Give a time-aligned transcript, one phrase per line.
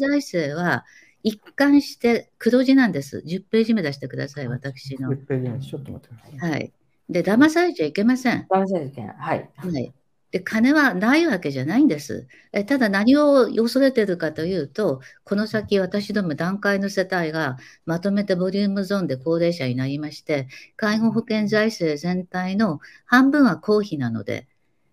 [0.00, 0.84] 財政は
[1.22, 3.22] 一貫して黒字なんです。
[3.26, 5.10] 10ページ目出してください、私の。
[5.10, 6.50] 10ページ目、ちょっと待ってください。
[6.50, 6.72] はい。
[7.08, 8.46] で、騙されちゃいけません。
[8.50, 9.16] 騙されちゃいけない。
[9.16, 9.50] はい。
[9.56, 9.94] はい。
[10.30, 12.28] で、金はないわけじゃないんです。
[12.52, 24.46] えただ何を恐れてるかというと、この先私ども段階の世帯がまとめてボリュームゾーンで高齢者になりまして、介護保険財政全体の半分は公費なので、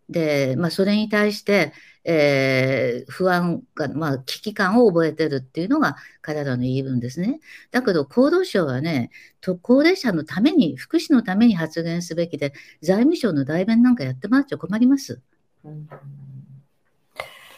[0.09, 1.73] で、まあ、それに対して、
[2.09, 7.41] えー、不安が、まあ、危機感を覚えてるっていうのが彼らの言い分ですね。
[7.69, 9.11] だけど、厚労省はね、
[9.61, 15.19] 高齢者のために、福祉のために発言すべきで、財務省の代弁なんかやってもらっちゃ困ります。
[15.65, 15.89] うん、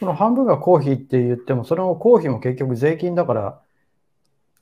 [0.00, 3.60] その半分が公費って言っても、その公費も結局税金だから、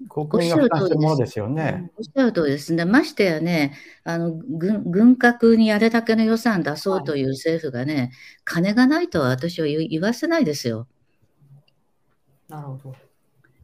[0.08, 1.90] 国民が負担してるものですよね。
[1.96, 2.84] おっしゃるとりですね。
[2.84, 3.74] ましてやね、
[4.04, 8.10] あの軍軍拡にあれだけの予算出そうという政府がね、はい、
[8.44, 10.86] 金がないとは私は言わせないですよ。
[12.48, 12.94] なるほど。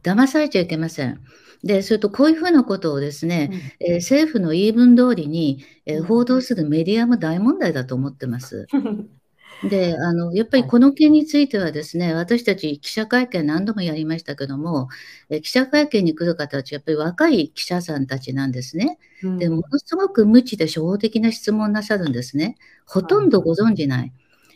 [0.03, 1.21] 騙されちゃいけません。
[1.63, 8.67] で、それとこういうふうなことをですね、うん、えー、政府の言い分通りに、えー、報道するメディアも大問題だと思ってます。
[9.69, 14.89] で、あの、やっぱりこの件についてはですね、私たち記者会見何度もやりましたけども、
[15.31, 18.99] え記者会見に来る方たち、やっぱり若い記者さんたちなんですね。
[19.39, 22.57] で、ものすごく無知で初歩的な質問なさるんですね。
[22.87, 24.13] ほとんどご存じない。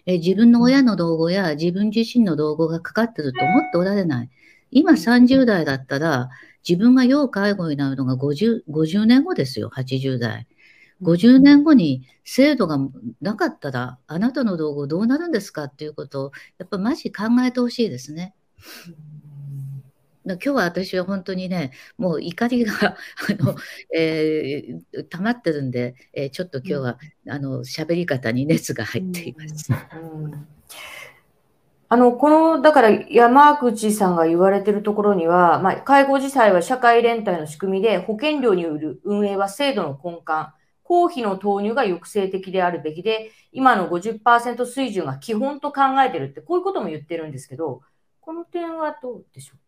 [0.07, 4.31] え自分の親の老後や自分自身の老後がかかってると思っておられない。
[4.71, 6.29] 今30代だったら、
[6.69, 10.47] 自分が要介護になるのが 50, 50年後ですよ、80代。
[11.03, 12.79] 50年後に制度が
[13.21, 18.35] なかったら、あなたの道具どうなるんですかっていうことを、やっぱマジ考えてほしいですね。
[20.25, 22.73] 今日は私は本当にね、もう怒りが
[23.41, 23.55] あの、
[23.95, 29.73] えー、溜まってるんで、えー、ちょっと今日は、うん、あの喋り方に熱が入っています。
[29.73, 30.47] うんうん、
[31.89, 40.58] あのこのだから山口さんが言われてるところには、まあ、介護自体は社会連帯の仕組みで保険料による運営は制度の根幹
[40.89, 47.83] 公費の投入が抑制的であるべきで、今の50%水準が基本と考えてるって、こういうことも言ってるんですけど、
[48.21, 49.59] この点はどうでしょう？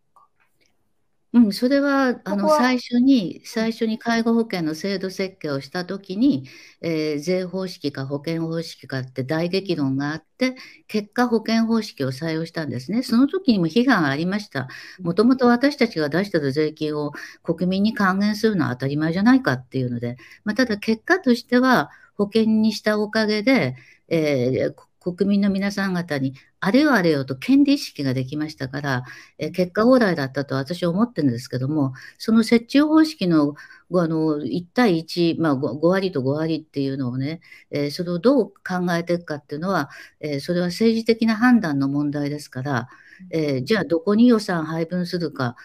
[1.33, 6.49] うん、それは、あの、最初に最初に介護保険の制度設計をしたときに、
[6.81, 10.57] えー税方式か保険方式かって大激論があって、
[10.89, 13.05] 結果保険方式を採用したんですね。
[13.05, 14.67] その時にも批判がありました。
[15.03, 17.13] もともと私たちが出している税金を
[17.45, 23.77] 国民に還元するのは当たり前じゃないかっていうので、まあ、ただ結果としては保険にしたおかげで、
[24.09, 29.05] えー国民の皆さん方にあれよあれよと権利意識ができましたから、
[29.39, 33.55] え結果往来だったと私は思ってるんですけども、その折衷方式の
[33.93, 37.41] あの1対1、まあ5、割と5割っていうのをね、
[37.71, 39.89] え、それをどう考えていくかっていうのは、
[40.21, 42.89] え、それは政治的な判断の問題ですから、
[43.31, 45.57] え、じゃあどこに予算配分するか、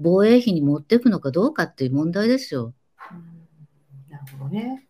[0.00, 2.74] 防衛費に持っていくのかどうかっていう問題ですよ。
[4.10, 4.89] なるほどね。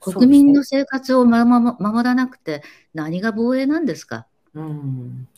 [0.00, 2.62] 国民の生活を守らなくて
[2.94, 4.26] 何が防衛なんですか？
[4.54, 5.28] うん。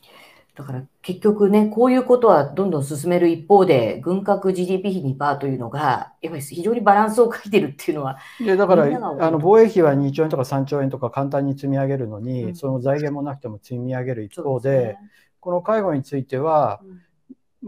[0.55, 8.19] だから結局ね、こういうことはどんどん進める一方で、軍拡 GDP 比2%というのが、やっぱり非常にバランスを欠いてるっていうのは。
[8.39, 14.99] いやだからあの防衛費は2兆円とか3兆円とか簡単に積み上げるのに、うん、その財源もなくても積み上げる一方で、でね、
[15.39, 16.83] この介護については、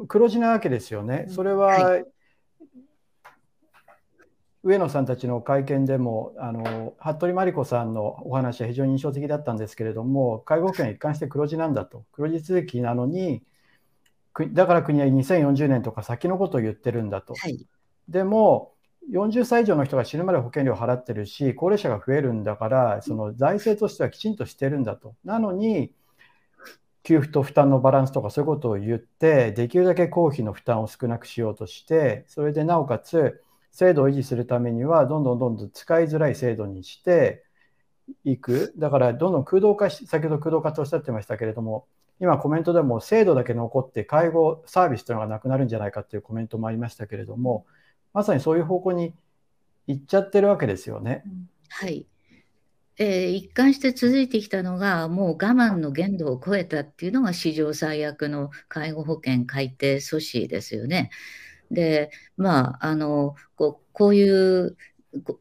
[0.08, 1.26] 黒字なわけですよね。
[1.30, 2.04] それは、はい
[4.64, 12.04] 上野さんたちの会見でもあの服部真理子さんのお話は非常に印象的だったんですけれども介護保険は一貫して黒字なんだと。
[12.12, 13.42] 黒字続きなのに
[14.52, 17.66] だから国は2040年とか先のことを言ってるんだと、はい、
[18.08, 18.72] でも
[19.10, 25.16] 40歳以上の人が死ぬまで保険料を払ってるし高齢者が増えるんだからその財政としてはきちんとしてるんだと。
[25.24, 25.92] なのに
[27.02, 33.42] 給付と負担のバランスとかそういうことを言ってできるだけ公費の負担を少なくしようとしてそれでなおかつ
[33.72, 37.42] 制度を維持するためには、どんどんどんどん使いづらい制度にして
[38.24, 38.74] いく。
[38.76, 41.86] だから、どんどん空洞化し、先ほど空洞化とおっしゃってましたけれども、
[42.20, 47.66] 今コメントでも制度だけ残って介護サービスというのがなくなるんじゃないかというコメントもありましたけれども、
[48.12, 49.14] まさにそういう方向に
[49.86, 51.24] 行っちゃってるわけですよね。
[51.68, 52.06] はい。
[52.98, 61.10] えー、一貫して続いてきたのが、もう我慢の限度を超えたっていうのが史上最悪の介護保険改定阻止ですよね。
[61.72, 64.76] で、まあ、あのこうこういう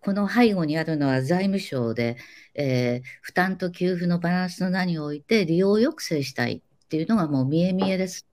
[0.01, 2.18] この背後にあるのは財務省で、
[2.56, 8.28] えー、負担と給付のバランスの名において利用抑制したいっていうのがもう見え見えです。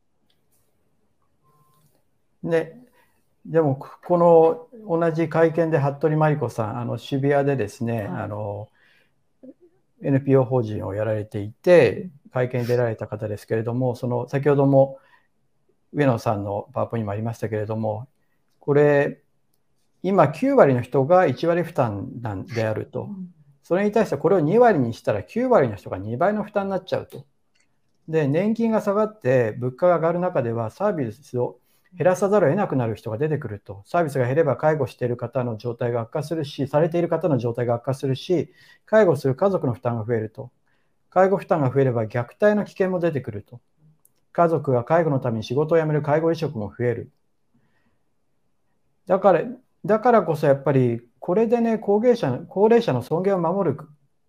[2.43, 2.81] ね、
[3.47, 8.69] でもこの同じ会見で服部真理子さんあの渋谷でですね、はい、あの
[10.03, 14.99] NPO 法人をやられていて会見に出られた方ですけれどもその先ほども
[15.93, 18.08] 上野さんのパワポイントにもありましたけれども、
[18.58, 19.23] これ、
[20.02, 23.08] 今9割の人が1割負担なんであると。
[23.62, 27.26] それに対してこれを2割にしたら9割の人が2倍の負担になっちゃうと。
[28.08, 31.58] で、年金が下がって物価が上がる中ではサービスを
[31.94, 33.82] 減らさざるを得なくなる人が出てくると。
[33.85, 38.52] サービスが減れば介護している方の状態が悪化するし、されている方の状態が悪化するし、
[38.87, 40.50] 介護する家族の負担が増えると。
[41.11, 43.61] 介護負担が増えれば虐待の危険も出てくると。
[44.33, 47.11] 家族が介護のために仕事を辞める介護移植も増える。
[49.07, 49.43] だから、
[49.85, 53.79] だからこそやっぱりこれでね、高齢者高齢者の尊厳を守る、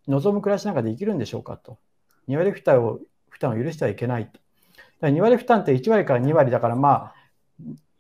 [0.08, 1.78] 望む暮らしなんかできるんでしょうかと。
[2.28, 3.00] 2割負担を
[3.30, 4.40] 負担を許してはいけないと。
[5.02, 7.16] だ2割負担って1割から2割だから、まあ、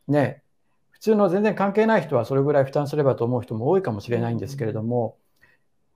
[0.08, 0.44] ね、
[0.92, 5.16] 普通の全然関係ない人はそれぐらい負担すればと思う人も多いかもしれないんですけれども、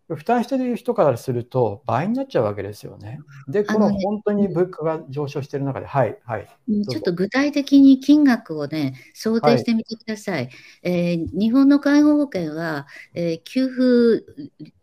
[0.10, 3.20] 負担している人からすると倍になっちゃうわけですよね。
[3.48, 6.48] で、この本当に物価が上昇している中で、はい、はい。
[6.90, 10.36] ちょっと具体的に金額をね、想定してみてください。
[10.36, 10.50] はい、
[10.84, 14.26] えー、日本の介護保険は、えー、給付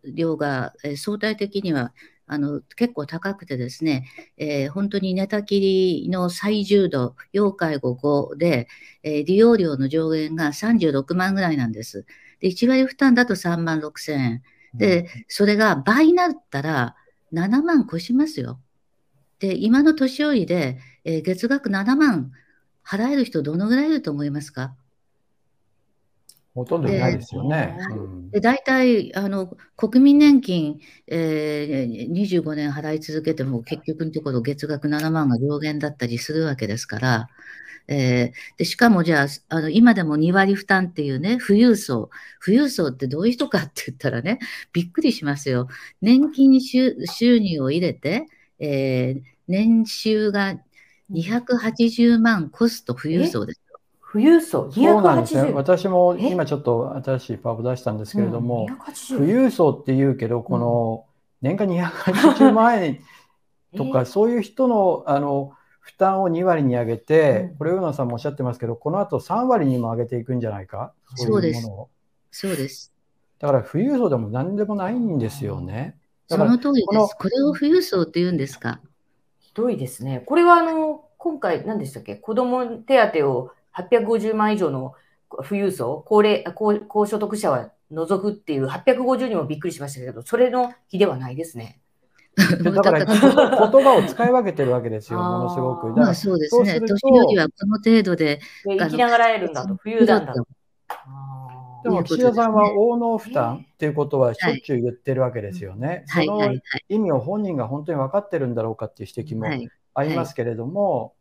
[0.05, 1.93] 量が、えー、相対的には
[2.33, 4.07] あの結構高くてですね、
[4.37, 8.69] えー、本当に寝たきりの最重度、要介護5で、
[9.03, 12.07] えー、利用料の上限が36万ぐらいなんです。
[12.39, 14.43] で1割負担だと3万6千円。
[14.75, 16.97] で、それが倍になったら
[17.33, 18.61] 7万越しますよ。
[19.39, 22.33] で、今の年寄りで、えー、月額7万
[22.87, 24.75] 払える人どのぐらいいると思いますか？
[26.55, 27.79] ほとんどいないですよね。
[28.33, 37.29] で大体あの国民年金、えー、25年払い続けても結局のところ月額7万が上限だったりするわけですから、
[37.89, 42.11] えー、でしかもじゃああの今でも2割負担っていうね富裕層
[42.45, 44.39] 富裕層ってどういう人かって言ったらね
[44.73, 45.69] びっくりしますよ。
[46.01, 46.95] 年金収
[47.39, 48.27] 入を入れて、
[48.59, 50.57] えー、年収が
[51.11, 53.61] 280万コスト富裕層です。
[54.13, 54.71] 富裕層？
[54.73, 55.53] そうなんですね。
[55.53, 61.05] 私も今ちょっと新しいパワーを出したんですけれども、うん、富裕層って言うけど、この
[61.43, 63.01] 年間280万円
[63.77, 71.69] とか、そういう人のあの負担を2割に上げて、これ、上野さんもおっしゃってますけど、この後3割にも上げていくんじゃないか、そうです。
[72.31, 72.95] そうです。
[73.39, 75.97] だから富裕層でも何でもないんですよね。
[76.29, 77.17] その通りです。
[77.19, 78.81] これを富裕層って言うんですか？
[79.39, 80.23] ひどいですね。
[80.27, 84.95] これはあの今回、何でしたっけ、子ども手当を850万以上の
[85.49, 91.80] 富裕層、高齢高高所得者は除くっていう850にもびっくりしましたけど、それの日ではないですね。
[92.37, 95.89] だから言葉を使い分けてるわけですよ、ものすごく。
[95.89, 96.81] まあそうですね。
[96.81, 98.41] 年寄りはこの程度で。
[98.65, 100.47] 生きながらえるんだと、冬なんだと。
[101.83, 106.05] でも岸田さんは応能負担っていうことはしょっちゅう言ってるわけですよね。
[106.07, 106.53] その
[106.89, 109.47] 意味を本人が本当に分かってるんだろうかっていう指摘も
[109.95, 111.15] ありますけれども、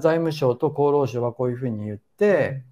[0.00, 2.62] 財務省と厚労省はこういうふうに言って、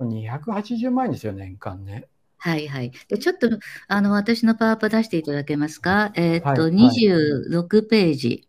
[0.00, 2.06] 280万円ですよ、年間ね。
[2.38, 2.92] はいはい。
[3.08, 3.48] で、ちょっと、
[3.88, 6.12] あの、私のパワーポ出していただけますか？
[6.14, 8.48] えっ、ー、と、はい、26ページ。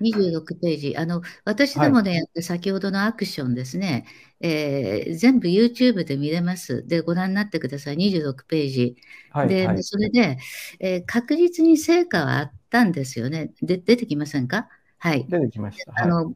[0.00, 0.96] 26ページ。
[0.96, 4.06] あの、私でもね、はい、先ほどのアクションですね、
[4.40, 6.86] えー、全部 YouTube で見れます。
[6.86, 7.96] で、ご覧になってください。
[7.96, 8.96] 26ページ。
[9.30, 10.38] はい、で、はい、それで、
[10.80, 13.52] えー、確実に成果はあったんですよね。
[13.62, 14.68] で出てきませんか？
[15.04, 15.26] はい。
[15.28, 15.92] 出てきました。
[16.02, 16.32] あの、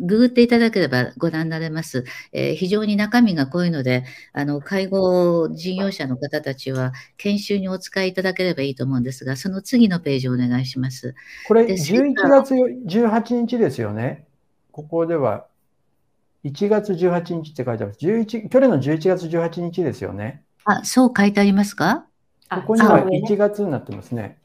[0.00, 2.04] ググっていただければご覧になれます。
[2.32, 11.14] えー、非常に中身が濃いので、あの、介護事業者の方たちは研修にお使いいただければいいと思うんですが、その次のページをお願いします。
[11.46, 14.26] これ、11月18日ですよね。
[14.72, 15.46] ここでは、
[16.42, 18.04] 1月18日って書いてあります。
[18.04, 20.42] 11去年の11月18日ですよね。
[20.64, 22.08] あ、そう書いてありますか？
[22.50, 24.37] ここには1月になってますね。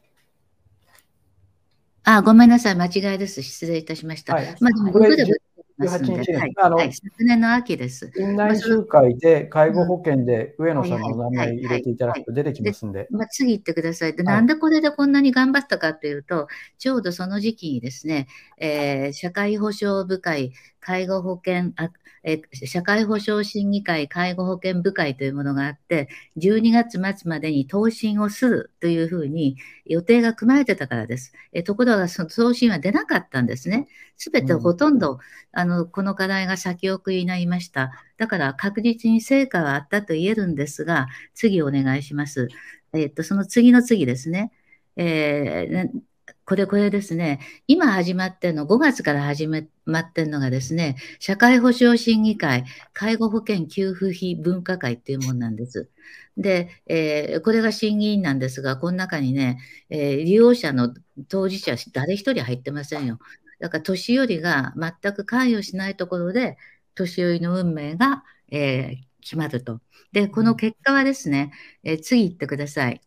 [2.04, 3.42] あ、ごめんなさい、間違いです。
[3.42, 4.34] 失礼いたしました。
[4.34, 5.34] はい、まあ、でも、
[5.80, 8.12] 18日はい、あの、はい、昨年の秋です。
[8.16, 13.08] 院内集会で介護保険で上野さんの名前入れていただくと出てきますんで。
[13.10, 14.14] まあ、次言ってください。
[14.14, 16.46] で、なんでこれでこんなに頑張ったかっていうと、
[16.78, 18.28] ちょうどその時期にですね、
[18.58, 21.90] えー、社会保障部会、介護保険あ
[22.24, 31.34] え社会保障審議会介護保険部会というものがあって、12月末までに答申をするというふうに予定が組まれてたからです。
[31.52, 33.88] えところが、その答申は出なかったんですね。
[34.16, 35.18] すべてほとんど、うん、
[35.64, 37.90] あのこの課題が先送りになりました。
[38.18, 42.48] だから確実に成果はあったと言えるんですが、次お願いします。
[42.92, 44.52] えっと、その次の次ですね。
[44.96, 46.00] えー、
[46.44, 55.88] これこれですね、今始まってんの、5月から始まってんのがですね、社会保障審議会、介護保険給付費分科会っていうものなんです。
[56.36, 60.92] で、えー、これが審議員なんですが、この中にね、えー、利用者の
[61.28, 63.18] 当事者、誰一人入ってませんよ。
[63.64, 66.58] だから年寄りが全く関与しないところで、
[66.94, 69.80] 年寄りの運命が、えー、決まると。
[70.12, 71.50] で、この結果はですね、
[71.82, 73.00] えー、次行ってください。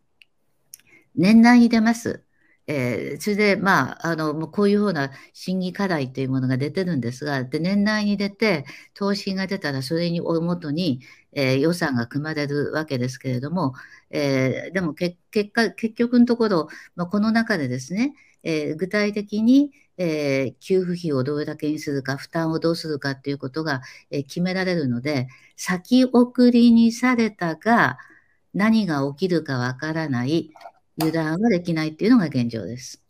[1.15, 2.23] 年内に出ます。
[2.65, 11.01] えー、それで、まあ、あの、もうこういうような審議課題というものが出てるんですが、で、年内に出て、答申が出たら、それにをもとに、
[11.33, 13.75] えー、予算が組まれるわけですけれども、
[14.09, 15.17] えー、でも結
[15.53, 27.97] 果、結局のところ、まあ、この中でですね、え具体的に、え給付費をどれだけにするか、負担をどうするかということが、え決められるので、先送りにされたが、
[28.53, 30.51] 何が起きるかわからない、
[30.99, 33.03] 油断はできないっていうのが現状です。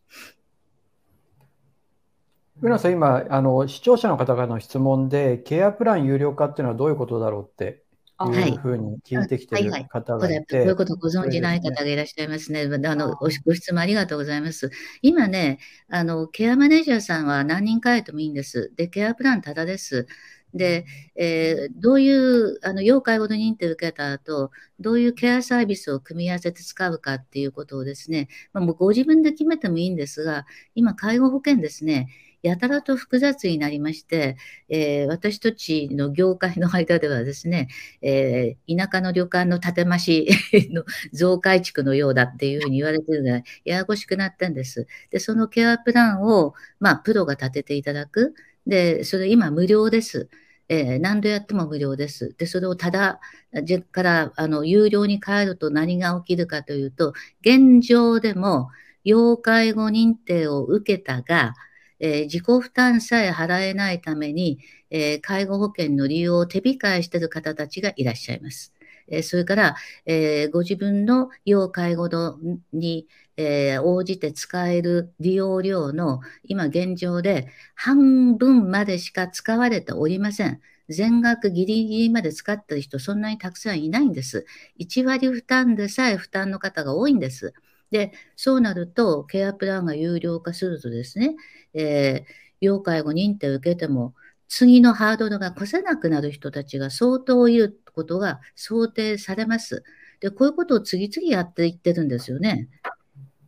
[2.62, 7.84] 上野さん、今あの、視聴者の方からの質問で、ケアプラン有料化っていうのはどういうことだろうって
[8.26, 12.64] いうふうに聞いてきてる方がいて、はいはいはい、こういうことをご存じない方がいらっしゃいますね。
[12.64, 14.72] あのご質問ありがとうございます。
[15.02, 15.60] 今ね、
[15.90, 18.74] あのケアマネージャーさんは何人かえてもいいんです。
[18.76, 20.08] で、ケアプランただです。
[20.54, 30.46] で、えー、どういうあの要介護の認定を受けた後、どういうケアサービスを組み合わせて使うかっていうことをですね、まあ、もうご自分で決めてもいいんですが、
[30.76, 32.08] 今、介護保険ですね、
[32.44, 34.38] やたらと複雑になりまして、
[34.70, 37.68] えー、私たちの業界の間ではですね、
[38.02, 40.28] えー、田舎の旅館の建て増し
[40.72, 44.88] の増改築のようだっていうふうに言われてるぐらい、ややこしくなったんです。
[45.10, 48.34] で、そのケアプランを、まあ、プロが立てていただく。
[48.66, 50.30] で、それ今無料です。
[50.70, 52.36] えー、何度やっても無料です。
[52.38, 53.20] で、それをただ、
[53.64, 58.70] じからあの有料に変えると何が起きるかというと、現状でも
[59.04, 61.54] 要介護認定を受けたが、
[62.00, 68.74] えー、自己負担さえ払えないために、えー、介護保険の利用を手控えしている方たちがいらっしゃいます。
[69.10, 69.76] えー、それから、
[70.06, 72.38] えご自分の要介護度
[72.74, 80.60] に、え応じて使える利用料の今現状で半分までしか使われておりません。
[80.90, 84.46] 全額ギリギリまで使ってる人そんなにたくさんいないんです。
[84.78, 87.54] 1割負担でさえ負担の方が多いんです。
[87.92, 91.36] で、そうなると、ケアプランが有料化するとですね、
[91.74, 94.14] えー、要介護認定を受けても、
[94.48, 99.84] 次のハードルが越せなくなる人たちが相当いることが想定されます。
[100.20, 102.70] で、こういうことを次々やっていってるんですよね。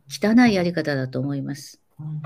[0.08, 1.80] 汚いやり方だと思います。
[1.98, 2.22] うん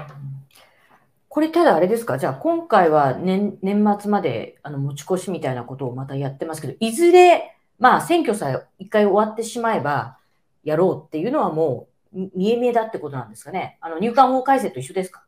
[1.28, 2.16] これただあれですか？
[2.16, 10.18] じゃあ今回は年年末まであの持ち越しみたいなことをまたやってますけど、いずれ、まあ選挙さえ一回終わってしまえば
[10.62, 13.78] やろうっていうのはもう見え見えだってことなんですかね。
[13.80, 15.24] あの入管法改正と一緒ですか？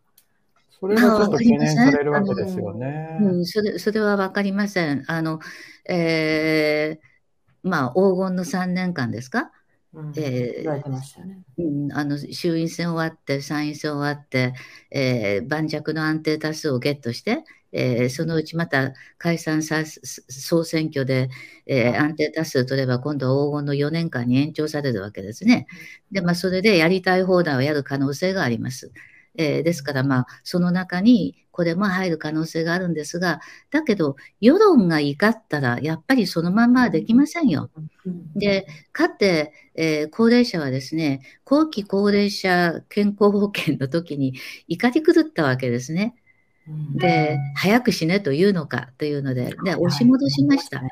[0.79, 3.19] それはちょっと懸念されるわけですよね。
[3.21, 5.05] うん、それそれは分かりません。
[5.09, 5.41] あの、
[5.89, 9.51] えー、まあ黄金の3年間ですか？
[10.17, 10.63] え
[11.95, 14.53] あの衆院選終わって参院選終わって、
[14.91, 21.31] えー、盤石の安定多数をゲットして、えー、そのうちまた解散さ総選挙で、
[21.67, 25.67] えー、安定多数取れば今度は黄金の4年間に延長されるわけですね。
[26.13, 28.93] で、まあ、それでやりたい放題をやる可能性があります。
[29.39, 37.71] えー、ですから、まあ、その中にこれも入る可能性があるんですが、だけど、世論が怒ったら、やっぱりそのまんまはできませんよ。
[38.35, 44.35] で、かって、えー、高齢者はですね、後期高齢者健康保険の時に
[44.69, 46.15] 怒り狂ったわけですね。
[46.97, 50.83] で、早く死ねというのかというので、で押し戻しました。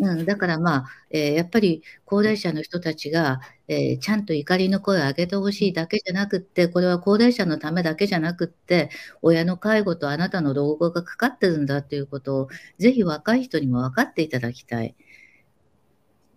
[0.00, 8.90] うん、だからまあ、えー、やっぱり高齢者の人たちが、えー、ちゃんと怒りの声を上げてほしいだけじゃなくって、これは高齢者のためだけじゃなくって、
[9.22, 14.96] 親の介護とあなたの老後がかかってるんだということを、ぜひ若い人にも分かっていただきたい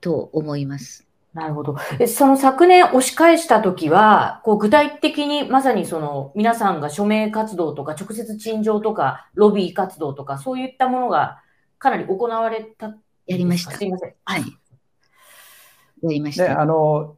[0.07, 1.05] と思います。
[1.33, 1.75] なるほど。
[2.07, 11.43] その昨年押し返したときは、こう具体的にまさにその皆さんが署名活動とか直接陳情とかロビー活動とかそういったものが
[11.77, 12.95] かなり行われた
[13.25, 13.71] やりました。
[13.71, 14.13] すみません。
[14.23, 14.41] はい。
[14.41, 16.61] やりました。
[16.61, 17.17] あの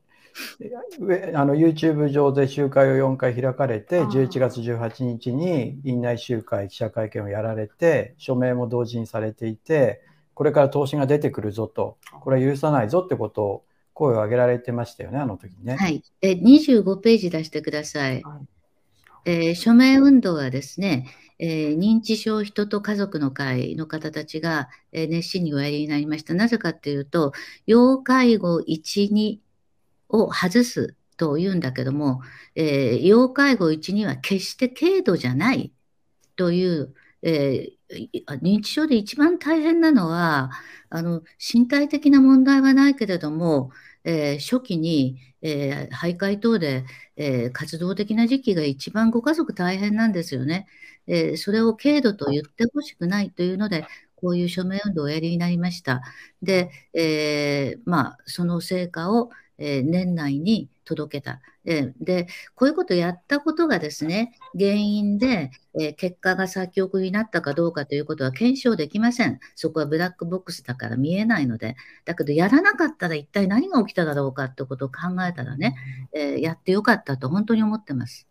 [1.36, 10.02] あの YouTube 上で集会を4回開かれて、11月18日に院内集会、記者会見をやられて、署名も同時にされていて、
[10.40, 15.76] これから投資が出てくるぞと、これは許さないぞってことを声を上げられてましたよね、あの時ね。
[15.76, 16.02] はい。
[16.22, 18.24] え25ページ出してください。
[18.24, 18.40] は
[19.26, 21.08] い、えー、署名運動はですね、
[21.40, 26.34] えー、認知症人と家族の会の方たちが、えー、熱心におやりになりました。
[26.34, 27.34] なぜかっていうと、
[27.68, 29.40] 要介護1、2
[30.08, 32.22] を外すというんだけども、
[32.56, 35.74] えー、要介護1、2は決して軽度じゃない
[36.38, 37.70] という、え
[38.42, 40.52] 認知症で一番大変なのは、
[40.90, 43.72] あの身体的な問題はないけれども、
[44.04, 46.86] えー、初期に、えー、徘徊等で、
[47.16, 50.68] えー、活動的な時期が一番ご家族大変なんですよね。
[51.08, 56.02] えそれを軽度と言ってほしくないというので、こういう署名運動をおやりになりました。
[56.44, 61.40] で、えまあ、その成果を、え年内に届けた。
[61.66, 69.40] えで、こういうことをやったことがですね、原因で、え結果が先送りになったかどうかということは検証できません。
[69.56, 71.76] そこはブラックボックスだから見えないので。
[72.06, 75.76] だけど、やらなかったら一体何が起きただろうかってことを考えたらね、
[76.14, 78.28] えやってよかったと本当に思ってます。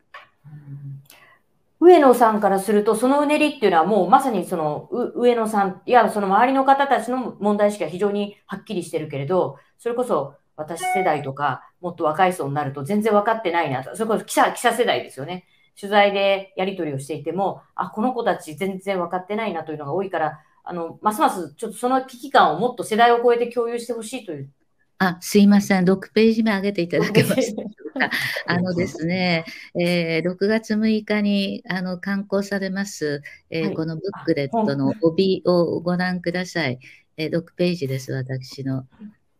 [1.81, 13.95] 上野さんからすると、そのうねりっていうのはもうまさにその上野さん、いや、その周りの方たちの問題意識が非常にはっきりしてるけれど、それこそ私世代とか、もっと若い層になると全然分かってないなと。
[13.95, 15.47] それこそ記者、記者世代ですよね。
[15.81, 24.50] 取材でやり取りをしていても、あ、この子たち全然分かってないなというのが多いから、あの、ますますちょっとその危機感をもっと世代を超えて共有してほしいという。
[24.99, 25.85] あ、すいません。
[25.85, 27.62] 6ページ目上げていただけますか。
[28.47, 29.45] あのですね、
[29.81, 36.81] えー、6月6日にあの刊行されます、えーはい、このブックレットの帯をご覧ください。
[37.17, 38.87] えー、6ページです、私の。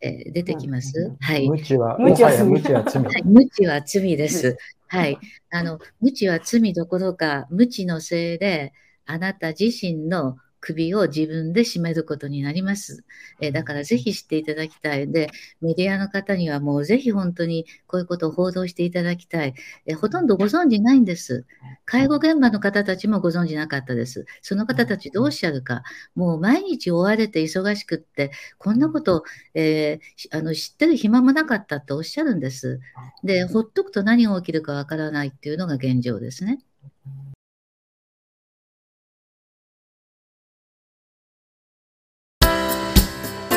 [0.00, 1.16] えー、出てきます。
[1.20, 1.48] はい。
[1.48, 3.02] 無知は、無知は罪。
[3.02, 4.56] はい、無知は罪です。
[4.86, 5.18] はい。
[5.50, 8.72] あの、無知は罪どころか、無知のせいで、
[9.06, 10.36] あなた自身の
[10.68, 13.04] 首を自分で絞めることになります。
[13.40, 15.10] えだからぜひ知っていただきたい。
[15.10, 19.54] で、メディアの方にはもうぜひ本当にこういうことを報道していただきたい。
[19.87, 21.46] えほとんどご存じないんです。
[21.87, 24.26] 介護現場の方たちもご存じなかったです。
[24.42, 25.82] その方たちどうおっしゃるか。
[26.14, 32.80] もう毎日追われて忙しくって、こんなこと、えー、あの知ってる暇もなかったっておっしゃるんです。
[33.25, 36.58] で、ほっとくと何が起きるかわからないっていうのが現状ですね。